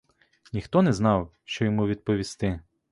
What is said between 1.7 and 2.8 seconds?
відповісти.